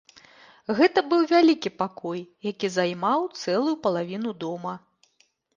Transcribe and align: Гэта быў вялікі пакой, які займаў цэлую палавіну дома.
Гэта 0.79 1.03
быў 1.11 1.21
вялікі 1.33 1.73
пакой, 1.83 2.19
які 2.49 2.67
займаў 2.79 3.29
цэлую 3.41 3.77
палавіну 3.85 4.37
дома. 4.47 4.73